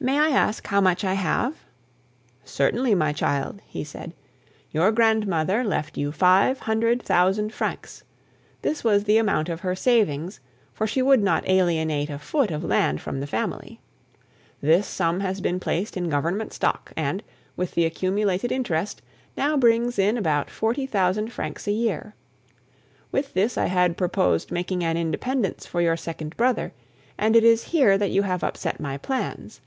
"May 0.00 0.16
I 0.20 0.28
ask 0.28 0.64
how 0.64 0.80
much 0.80 1.02
I 1.02 1.14
have?" 1.14 1.56
"Certainly, 2.44 2.94
my 2.94 3.12
child," 3.12 3.60
he 3.66 3.82
said. 3.82 4.14
"Your 4.70 4.92
grandmother 4.92 5.64
left 5.64 5.98
you 5.98 6.12
five 6.12 6.60
hundred 6.60 7.02
thousand 7.02 7.52
francs; 7.52 8.04
this 8.62 8.84
was 8.84 9.02
the 9.04 9.18
amount 9.18 9.48
of 9.48 9.62
her 9.62 9.74
savings, 9.74 10.38
for 10.72 10.86
she 10.86 11.02
would 11.02 11.20
not 11.20 11.48
alienate 11.48 12.10
a 12.10 12.18
foot 12.20 12.52
of 12.52 12.62
land 12.62 13.00
from 13.00 13.18
the 13.18 13.26
family. 13.26 13.80
This 14.60 14.86
sum 14.86 15.18
has 15.18 15.40
been 15.40 15.58
placed 15.58 15.96
in 15.96 16.08
Government 16.08 16.52
stock, 16.52 16.92
and, 16.96 17.20
with 17.56 17.72
the 17.72 17.84
accumulated 17.84 18.52
interest, 18.52 19.02
now 19.36 19.56
brings 19.56 19.98
in 19.98 20.16
about 20.16 20.48
forty 20.48 20.86
thousand 20.86 21.32
francs 21.32 21.66
a 21.66 21.72
year. 21.72 22.14
With 23.10 23.34
this 23.34 23.58
I 23.58 23.66
had 23.66 23.96
purposed 23.96 24.52
making 24.52 24.84
an 24.84 24.96
independence 24.96 25.66
for 25.66 25.80
your 25.80 25.96
second 25.96 26.36
brother, 26.36 26.72
and 27.18 27.34
it 27.34 27.42
is 27.42 27.64
here 27.64 27.98
that 27.98 28.12
you 28.12 28.22
have 28.22 28.44
upset 28.44 28.78
my 28.78 28.96
plans. 28.96 29.60